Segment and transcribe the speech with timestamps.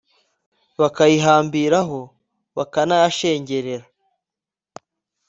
[0.79, 1.99] bakayihambiraho,
[2.57, 3.85] bakanayashengerera.